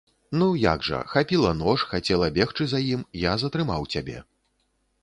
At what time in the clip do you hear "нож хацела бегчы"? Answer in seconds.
1.59-2.71